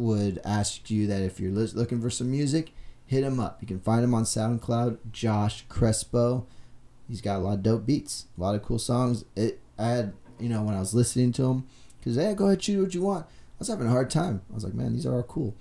[0.00, 2.72] would ask you that if you're looking for some music,
[3.06, 3.58] hit him up.
[3.60, 6.46] You can find him on SoundCloud, Josh Crespo.
[7.08, 9.24] He's got a lot of dope beats, a lot of cool songs.
[9.36, 11.66] It I had you know when I was listening to him,
[12.02, 13.26] cause hey, go ahead, choose what you want.
[13.26, 14.42] I was having a hard time.
[14.50, 15.54] I was like, man, these are all cool.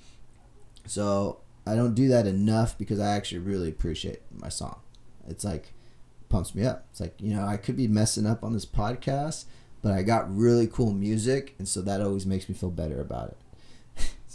[0.86, 4.80] So I don't do that enough because I actually really appreciate my song.
[5.28, 5.74] It's like
[6.30, 6.86] pumps me up.
[6.92, 9.46] It's like you know I could be messing up on this podcast,
[9.82, 13.30] but I got really cool music, and so that always makes me feel better about
[13.30, 13.38] it.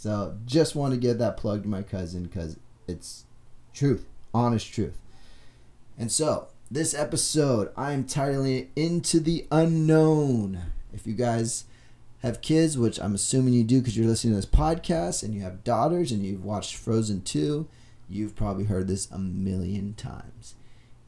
[0.04, 3.24] So just want to give that plug to my cousin because it's
[3.72, 4.98] truth, honest truth.
[5.96, 10.60] And so this episode, I am titling it "Into the Unknown."
[10.92, 11.64] If you guys
[12.20, 15.40] have kids, which I'm assuming you do because you're listening to this podcast, and you
[15.40, 17.66] have daughters and you've watched Frozen 2,
[18.06, 20.54] you've probably heard this a million times.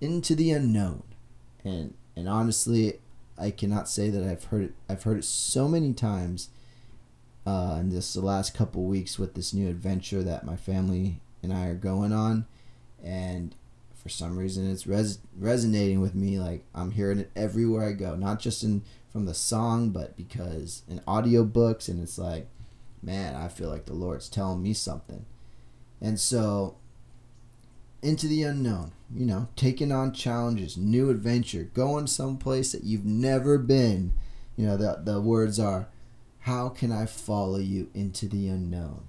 [0.00, 1.02] Into the unknown.
[1.62, 2.94] And and honestly,
[3.36, 6.48] I cannot say that I've heard it I've heard it so many times
[7.46, 11.52] uh, in this the last couple weeks with this new adventure that my family and
[11.52, 12.46] I are going on
[13.02, 13.54] and
[13.94, 18.16] for some reason it's res- resonating with me like I'm hearing it everywhere I go
[18.16, 18.82] not just in
[19.16, 22.48] from the song, but because in audiobooks, and it's like,
[23.02, 25.24] man, I feel like the Lord's telling me something.
[26.02, 26.76] And so,
[28.02, 33.56] into the unknown, you know, taking on challenges, new adventure, going someplace that you've never
[33.56, 34.12] been.
[34.54, 35.88] You know, the, the words are,
[36.46, 39.08] How can I follow you into the unknown?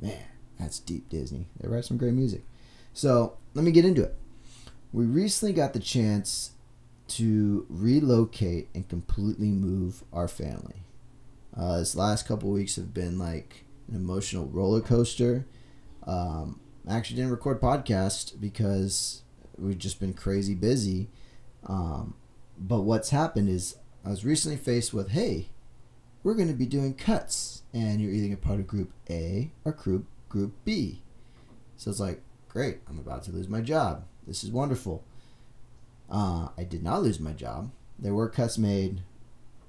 [0.00, 0.24] Man,
[0.58, 1.46] that's deep Disney.
[1.60, 2.42] They write some great music.
[2.94, 4.16] So, let me get into it.
[4.90, 6.52] We recently got the chance
[7.08, 10.84] to relocate and completely move our family.
[11.54, 15.44] Uh, this last couple weeks have been like an emotional roller coaster.
[16.06, 19.20] Um, I actually didn't record podcast because
[19.58, 21.10] we've just been crazy busy.
[21.66, 22.14] Um,
[22.56, 25.50] but what's happened is I was recently faced with, hey,
[26.28, 29.72] we're going to be doing cuts, and you're either a part of Group A or
[29.72, 31.00] Group Group B.
[31.78, 34.04] So it's like, great, I'm about to lose my job.
[34.26, 35.02] This is wonderful.
[36.10, 37.70] Uh, I did not lose my job.
[37.98, 39.00] There were cuts made.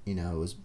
[0.04, 0.56] You know, it was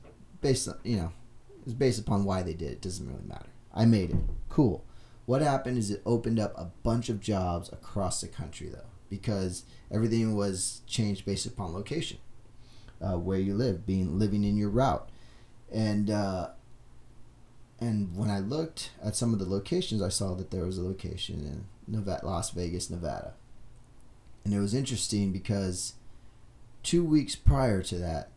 [0.41, 1.13] based on, you know,
[1.61, 2.73] it was based upon why they did it.
[2.73, 2.81] it.
[2.81, 3.51] Doesn't really matter.
[3.73, 4.17] I made it.
[4.49, 4.85] Cool.
[5.27, 9.63] What happened is it opened up a bunch of jobs across the country though, because
[9.93, 12.19] everything was changed based upon location,
[13.01, 15.09] uh, where you live, being living in your route,
[15.73, 16.49] and uh,
[17.81, 20.83] and when I looked at some of the locations, I saw that there was a
[20.83, 23.35] location in Nevada, Las Vegas, Nevada
[24.45, 25.95] and it was interesting because
[26.83, 28.29] two weeks prior to that,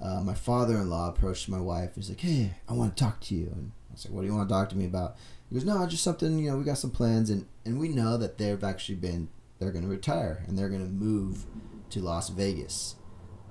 [0.00, 1.94] uh, my father-in-law approached my wife.
[1.94, 4.26] He's like, "Hey, I want to talk to you." And I was like, "What do
[4.26, 5.16] you want to talk to me about?"
[5.48, 6.38] He goes, "No, just something.
[6.38, 9.70] You know, we got some plans, and and we know that they've actually been they're
[9.70, 11.44] going to retire and they're going to move
[11.90, 12.96] to Las Vegas.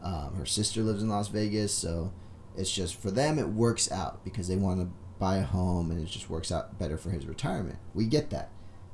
[0.02, 2.12] Um, her sister lives in Las Vegas, so
[2.58, 6.00] it's just for them it works out because they want to buy a home and
[6.00, 7.80] it just works out better for his retirement.
[7.94, 8.52] We get that.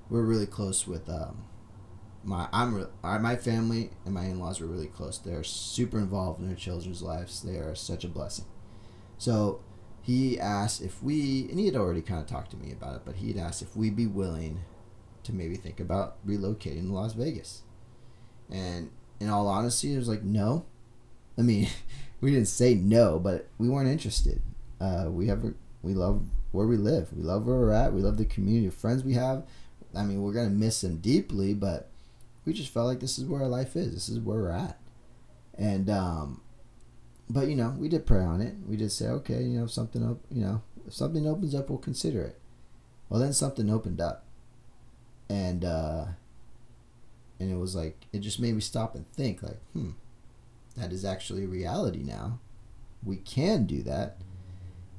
[0.09, 1.45] We're really close with um,
[2.23, 5.17] my I'm re- my family and my in-laws were really close.
[5.17, 7.41] They're super involved in their children's lives.
[7.41, 8.45] They are such a blessing.
[9.17, 9.61] So
[10.01, 13.01] he asked if we, and he had already kind of talked to me about it,
[13.05, 14.61] but he had asked if we'd be willing
[15.23, 17.63] to maybe think about relocating to Las Vegas.
[18.49, 20.65] And in all honesty, it was like no.
[21.37, 21.67] I mean,
[22.21, 24.41] we didn't say no, but we weren't interested.
[24.79, 25.43] Uh, we have
[25.81, 27.09] we love where we live.
[27.13, 27.93] We love where we're at.
[27.93, 29.43] We love the community of friends we have.
[29.95, 31.89] I mean, we're gonna miss them deeply, but
[32.45, 33.93] we just felt like this is where our life is.
[33.93, 34.79] This is where we're at.
[35.57, 36.41] And um,
[37.29, 38.55] but you know, we did pray on it.
[38.67, 41.69] We did say, okay, you know, if something up, you know, if something opens up,
[41.69, 42.39] we'll consider it.
[43.09, 44.25] Well, then something opened up,
[45.29, 46.05] and uh,
[47.39, 49.91] and it was like it just made me stop and think, like, hmm,
[50.77, 52.39] that is actually reality now.
[53.03, 54.17] We can do that,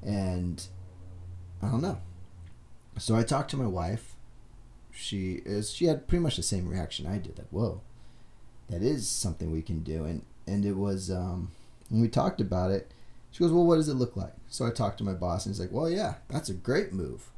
[0.02, 0.64] and
[1.62, 1.98] I don't know.
[2.98, 4.16] So I talked to my wife
[5.00, 7.38] she is she had pretty much the same reaction I did.
[7.38, 7.80] Like, whoa,
[8.68, 10.04] that is something we can do.
[10.04, 11.50] And and it was um,
[11.88, 12.92] when we talked about it.
[13.32, 14.32] She goes, well, what does it look like?
[14.48, 17.30] So I talked to my boss, and he's like, well, yeah, that's a great move.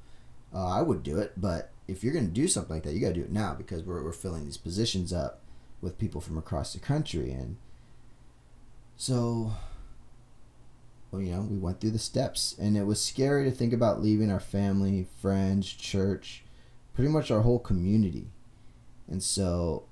[0.54, 3.12] Uh, I would do it, but if you're gonna do something like that, you gotta
[3.12, 5.40] do it now because we're we're filling these positions up
[5.82, 7.56] with people from across the country, and
[8.96, 9.52] so
[11.12, 14.00] well, you know, we went through the steps, and it was scary to think about
[14.00, 16.42] leaving our family, friends, church,
[16.94, 18.28] pretty much our whole community.
[19.08, 19.84] And so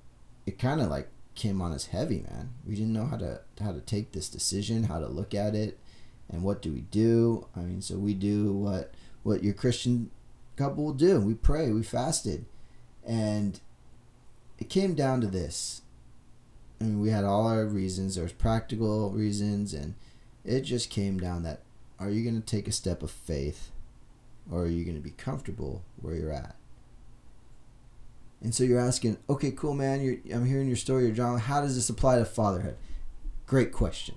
[0.46, 2.54] it kind of like came on us heavy, man.
[2.66, 5.78] We didn't know how to how to take this decision, how to look at it,
[6.30, 7.46] and what do we do?
[7.54, 10.10] I mean, so we do what what your Christian
[10.56, 11.20] couple will do.
[11.20, 12.46] We pray, we fasted.
[13.06, 13.60] And
[14.58, 15.82] it came down to this.
[16.80, 18.14] I mean, we had all our reasons.
[18.14, 19.94] There's practical reasons, and
[20.44, 21.60] it just came down that:
[21.98, 23.70] Are you going to take a step of faith,
[24.50, 26.56] or are you going to be comfortable where you're at?
[28.42, 30.00] And so you're asking, okay, cool, man.
[30.00, 31.38] You're, I'm hearing your story, your drama.
[31.38, 32.76] How does this apply to fatherhood?
[33.46, 34.14] Great question.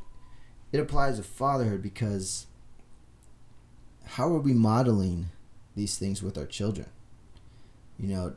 [0.72, 2.48] It applies to fatherhood because
[4.06, 5.30] how are we modeling
[5.76, 6.88] these things with our children?
[8.00, 8.36] You know,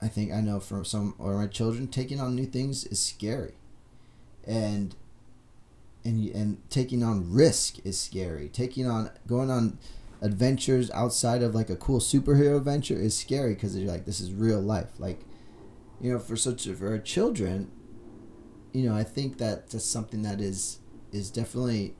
[0.00, 3.54] I think I know from some of my children, taking on new things is scary,
[4.46, 4.94] and
[6.04, 8.48] and and taking on risk is scary.
[8.48, 9.78] Taking on going on
[10.20, 14.32] adventures outside of like a cool superhero adventure is scary because you're like this is
[14.32, 14.90] real life.
[14.98, 15.20] Like,
[16.00, 17.70] you know, for such for our children,
[18.72, 20.78] you know, I think that that's something that is
[21.12, 21.94] is definitely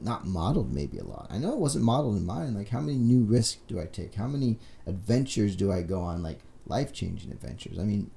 [0.00, 1.26] not modeled maybe a lot.
[1.30, 2.54] I know it wasn't modeled in mine.
[2.54, 4.14] Like, how many new risks do I take?
[4.14, 6.22] How many adventures do I go on?
[6.22, 7.78] Like life changing adventures.
[7.78, 8.10] I mean,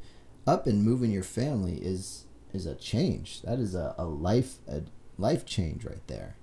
[0.46, 3.42] up and moving your family is is a change.
[3.42, 4.84] That is a, a life a
[5.18, 6.36] life change right there.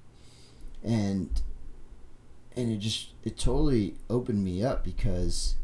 [0.82, 1.40] And
[2.56, 5.56] and it just it totally opened me up because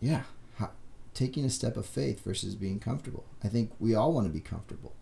[0.00, 0.22] yeah,
[0.56, 0.70] how,
[1.14, 3.24] taking a step of faith versus being comfortable.
[3.44, 4.94] I think we all want to be comfortable.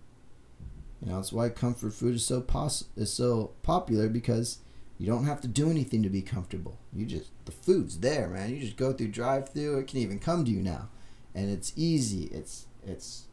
[1.01, 4.59] You know, that's why comfort food is so pos- is so popular because
[5.01, 6.79] you don't have to do anything to be comfortable.
[6.93, 8.51] You just the food's there, man.
[8.51, 9.79] You just go through drive-through.
[9.79, 10.91] It can even come to you now,
[11.35, 12.25] and it's easy.
[12.25, 13.25] It's it's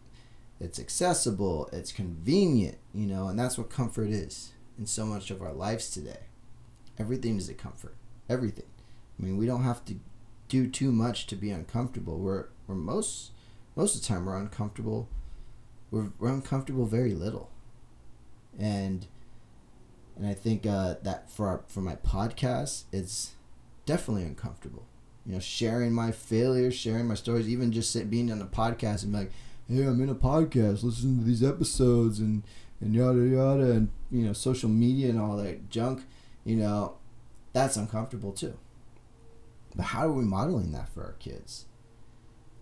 [0.62, 1.70] it's accessible.
[1.74, 2.78] It's convenient.
[2.94, 6.22] You know, and that's what comfort is in so much of our lives today.
[6.98, 7.96] Everything is a comfort.
[8.30, 8.68] Everything.
[9.20, 9.96] I mean, we don't have to
[10.48, 12.18] do too much to be uncomfortable.
[12.18, 13.32] We're we're most
[13.76, 15.10] most of the time we're uncomfortable.
[15.92, 17.50] We're we're uncomfortable very little,
[18.58, 19.06] and
[20.18, 23.34] and I think uh, that for our, for my podcast, it's
[23.86, 24.86] definitely uncomfortable.
[25.26, 29.04] You know, sharing my failures, sharing my stories, even just sit, being on a podcast
[29.04, 29.32] and be like,
[29.68, 30.84] "Hey, I'm in a podcast.
[30.84, 32.44] Listen to these episodes and
[32.80, 36.04] and yada yada and you know social media and all that junk."
[36.46, 36.98] You know,
[37.54, 38.58] that's uncomfortable too.
[39.76, 41.66] But how are we modeling that for our kids?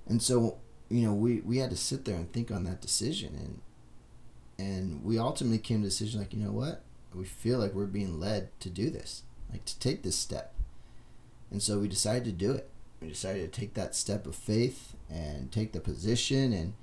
[0.08, 0.58] And so,
[0.90, 3.62] you know, we, we had to sit there and think on that decision and
[4.58, 6.82] and we ultimately came to a decision like, you know what?
[7.16, 10.54] We feel like we're being led to do this, like to take this step.
[11.52, 12.70] And so we decided to do it.
[13.02, 16.74] We decided to take that step of faith and take the position and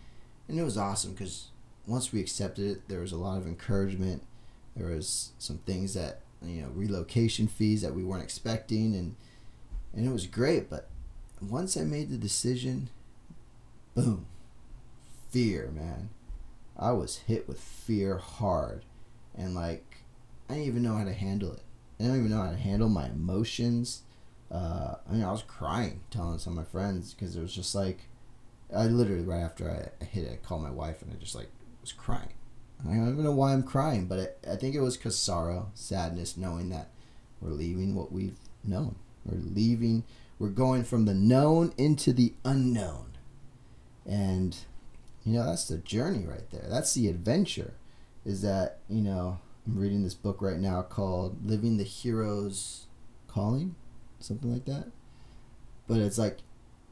[0.48, 1.48] and it was awesome because
[1.86, 4.22] once we accepted it, there was a lot of encouragement.
[4.76, 9.14] There was some things that you know relocation fees that we weren't expecting and
[9.92, 10.88] and it was great but
[11.40, 12.88] once i made the decision
[13.94, 14.26] boom
[15.30, 16.10] fear man
[16.76, 18.84] i was hit with fear hard
[19.36, 19.98] and like
[20.48, 21.62] i didn't even know how to handle it
[22.00, 24.02] i don't even know how to handle my emotions
[24.50, 27.74] uh, i mean i was crying telling some of my friends because it was just
[27.74, 28.00] like
[28.74, 31.34] i literally right after I, I hit it i called my wife and i just
[31.34, 31.48] like
[31.80, 32.34] was crying
[32.88, 35.70] I don't even know why I'm crying, but it, I think it was because sorrow,
[35.74, 36.88] sadness, knowing that
[37.40, 38.96] we're leaving what we've known.
[39.24, 40.04] We're leaving,
[40.38, 43.12] we're going from the known into the unknown.
[44.04, 44.56] And,
[45.24, 46.66] you know, that's the journey right there.
[46.68, 47.74] That's the adventure.
[48.24, 52.86] Is that, you know, I'm reading this book right now called Living the Hero's
[53.28, 53.74] Calling,
[54.18, 54.90] something like that.
[55.86, 56.38] But it's like,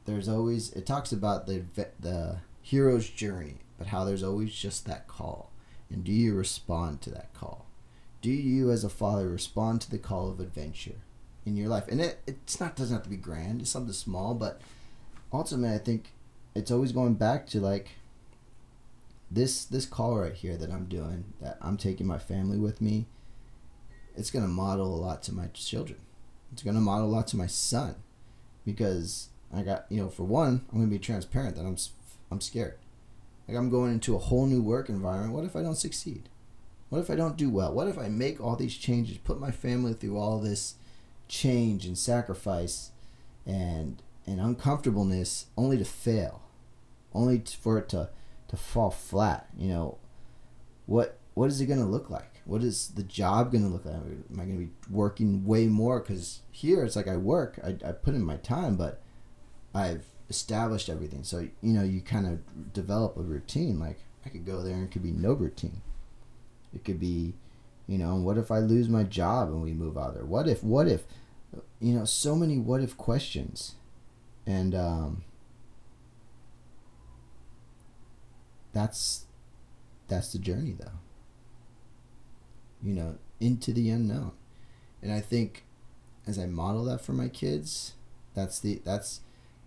[0.05, 1.65] there's always, it talks about the,
[1.99, 5.51] the hero's journey, but how there's always just that call
[5.91, 7.65] and do you respond to that call?
[8.21, 11.01] Do you, as a father, respond to the call of adventure
[11.45, 11.87] in your life?
[11.89, 13.61] And it, it's not doesn't have to be grand.
[13.61, 14.61] It's something small, but
[15.33, 16.13] ultimately, I think
[16.55, 17.89] it's always going back to like
[19.31, 21.33] this this call right here that I'm doing.
[21.41, 23.07] That I'm taking my family with me.
[24.15, 25.99] It's gonna model a lot to my children.
[26.51, 27.95] It's gonna model a lot to my son,
[28.65, 31.77] because I got you know for one, I'm gonna be transparent that I'm
[32.29, 32.77] I'm scared.
[33.47, 35.33] Like I'm going into a whole new work environment.
[35.33, 36.29] What if I don't succeed?
[36.89, 37.73] What if I don't do well?
[37.73, 40.75] What if I make all these changes, put my family through all this
[41.29, 42.91] change and sacrifice
[43.45, 46.41] and and uncomfortableness only to fail,
[47.13, 48.09] only to, for it to
[48.51, 49.47] to fall flat?
[49.57, 49.97] You know,
[50.85, 52.41] what what is it going to look like?
[52.45, 53.95] What is the job going to look like?
[53.95, 55.99] Am I going to be working way more?
[55.99, 59.01] Because here it's like I work, I, I put in my time, but
[59.73, 61.23] I've established everything.
[61.23, 63.79] So you know, you kind of develop a routine.
[63.79, 65.81] Like I could go there and it could be no routine.
[66.73, 67.33] It could be,
[67.87, 70.25] you know, what if I lose my job and we move out there?
[70.25, 70.63] What if?
[70.63, 71.03] What if?
[71.79, 73.75] You know, so many what if questions,
[74.45, 75.23] and um,
[78.73, 79.25] that's
[80.07, 80.99] that's the journey though.
[82.83, 84.31] You know, into the unknown,
[85.01, 85.65] and I think
[86.27, 87.93] as I model that for my kids,
[88.35, 89.21] that's the that's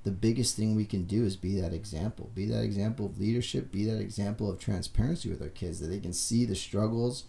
[0.05, 2.31] the biggest thing we can do is be that example.
[2.35, 6.01] Be that example of leadership, be that example of transparency with our kids that they
[6.01, 7.25] can see the struggles,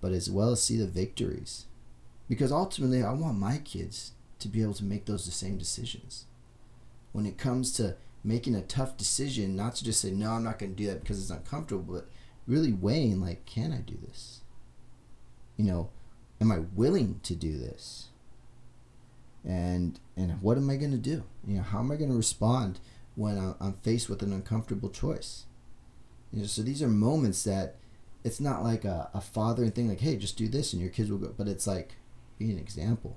[0.00, 1.66] but as well as see the victories.
[2.28, 6.26] because ultimately I want my kids to be able to make those the same decisions.
[7.12, 10.58] When it comes to making a tough decision, not to just say no, I'm not
[10.58, 12.08] going to do that because it's uncomfortable, but
[12.46, 14.40] really weighing like, can I do this?
[15.56, 15.90] You know,
[16.40, 18.08] am I willing to do this?
[19.46, 21.24] And and what am I going to do?
[21.46, 22.78] You know, how am I going to respond
[23.14, 25.44] when I'm faced with an uncomfortable choice?
[26.30, 27.76] You know, so these are moments that
[28.22, 31.10] it's not like a, a fathering thing like, hey, just do this and your kids
[31.10, 31.94] will go, but it's like
[32.38, 33.16] be an example,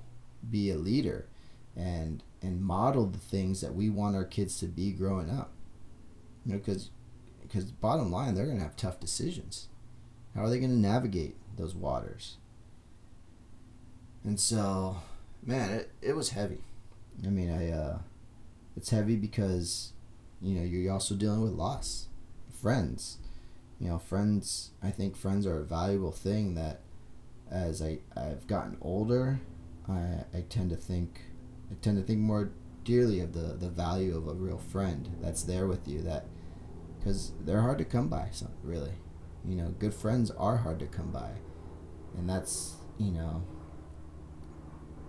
[0.50, 1.26] be a leader,
[1.76, 5.52] and and model the things that we want our kids to be growing up.
[6.44, 6.90] You know, because
[7.42, 9.68] because bottom line, they're gonna have tough decisions.
[10.34, 12.36] How are they gonna navigate those waters?
[14.24, 14.96] And so,
[15.44, 16.64] man, it, it was heavy.
[17.24, 17.98] I mean, I uh,
[18.76, 19.92] it's heavy because
[20.42, 22.08] you know you're also dealing with loss,
[22.50, 23.18] friends.
[23.80, 24.70] You know, friends.
[24.82, 26.80] I think friends are a valuable thing that
[27.50, 29.40] as I I've gotten older,
[29.88, 31.20] I I tend to think
[31.82, 32.52] Tend to think more
[32.84, 36.26] dearly of the the value of a real friend that's there with you that
[36.98, 38.92] because they're hard to come by so really.
[39.46, 41.30] You know good friends are hard to come by.
[42.16, 43.42] And that's you know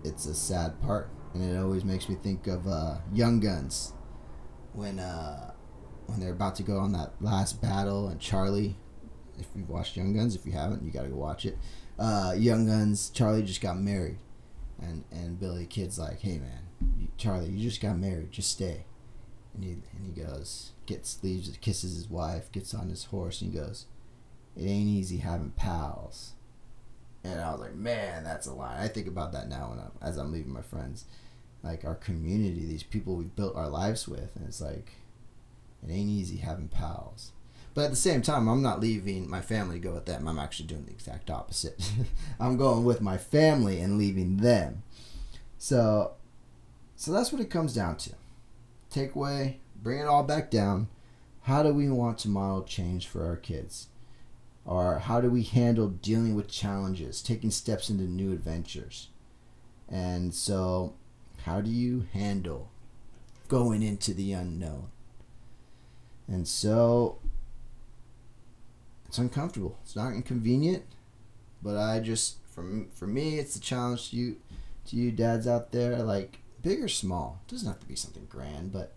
[0.04, 1.10] it's a sad part.
[1.34, 3.92] And it always makes me think of uh, young guns.
[4.72, 5.52] When uh,
[6.06, 8.76] when they're about to go on that last battle and charlie
[9.38, 11.58] if you've watched young guns if you haven't you gotta go watch it.
[11.98, 14.18] Uh, Young Guns, Charlie just got married,
[14.80, 18.84] and and Billy Kid's like, hey man, Charlie, you just got married, just stay,
[19.54, 23.52] and he and he goes, gets leaves, kisses his wife, gets on his horse, and
[23.52, 23.86] he goes,
[24.56, 26.32] it ain't easy having pals.
[27.24, 28.78] And I was like, man, that's a line.
[28.78, 31.06] I think about that now when I'm, as I'm leaving my friends,
[31.62, 34.92] like our community, these people we've built our lives with, and it's like,
[35.82, 37.32] it ain't easy having pals.
[37.76, 40.26] But at the same time, I'm not leaving my family to go with them.
[40.26, 41.92] I'm actually doing the exact opposite.
[42.40, 44.82] I'm going with my family and leaving them.
[45.58, 46.12] So,
[46.96, 48.12] so that's what it comes down to.
[48.90, 50.88] Takeaway: bring it all back down.
[51.42, 53.88] How do we want to model change for our kids?
[54.64, 59.08] Or how do we handle dealing with challenges, taking steps into new adventures?
[59.86, 60.94] And so,
[61.42, 62.70] how do you handle
[63.48, 64.88] going into the unknown?
[66.26, 67.18] And so,
[69.16, 69.78] it's uncomfortable.
[69.82, 70.84] It's not inconvenient,
[71.62, 74.36] but I just for for me, it's a challenge to you,
[74.88, 76.02] to you dads out there.
[76.02, 78.92] Like big or small, it doesn't have to be something grand, but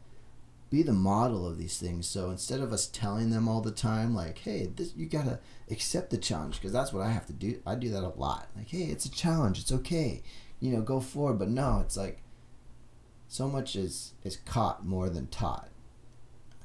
[0.69, 2.05] be the model of these things.
[2.05, 5.39] So instead of us telling them all the time, like, "Hey, this you gotta
[5.71, 7.61] accept the challenge," because that's what I have to do.
[7.65, 8.49] I do that a lot.
[8.57, 9.57] Like, "Hey, it's a challenge.
[9.59, 10.21] It's okay.
[10.59, 12.23] You know, go forward." But no, it's like
[13.29, 15.69] so much is is caught more than taught.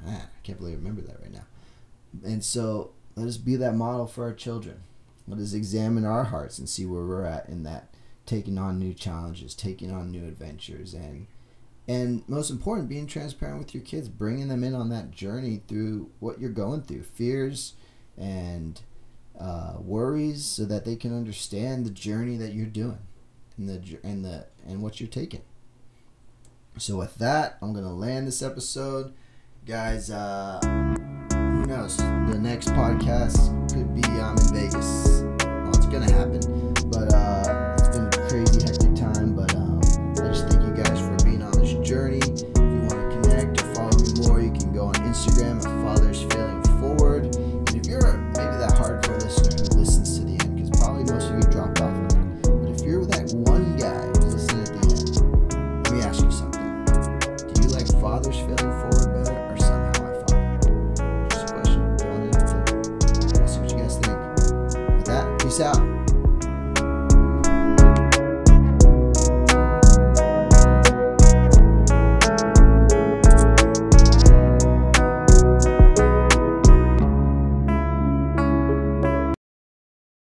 [0.05, 1.47] Ah, I can't believe I remember that right now.
[2.25, 4.83] And so let us be that model for our children.
[5.27, 7.95] Let us examine our hearts and see where we're at in that
[8.27, 11.27] taking on new challenges, taking on new adventures, and
[11.87, 16.11] and most important, being transparent with your kids, bringing them in on that journey through
[16.19, 17.75] what you're going through, fears
[18.17, 18.81] and
[19.39, 23.01] uh, worries, so that they can understand the journey that you're doing
[23.57, 25.43] and the and the and what you're taking.
[26.79, 29.13] So with that, I'm gonna land this episode,
[29.67, 30.11] guys.
[30.11, 30.84] Uh,
[31.65, 31.97] who knows?
[31.97, 33.39] The next podcast
[33.73, 35.23] could be I'm in Vegas.
[35.45, 38.84] Well, it's gonna happen, but uh, it's been crazy, hectic